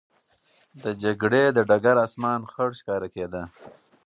د 0.83 0.85
جګړې 1.03 1.43
د 1.55 1.57
ډګر 1.69 1.95
آسمان 2.05 2.41
خړ 2.51 2.69
ښکاره 2.79 3.07
کېده. 3.15 3.43